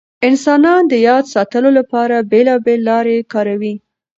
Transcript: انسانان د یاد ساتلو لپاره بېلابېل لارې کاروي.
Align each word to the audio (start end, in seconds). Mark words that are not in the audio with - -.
انسانان 0.27 0.81
د 0.87 0.93
یاد 1.07 1.25
ساتلو 1.33 1.69
لپاره 1.79 2.15
بېلابېل 2.31 2.79
لارې 2.89 3.17
کاروي. 3.33 3.73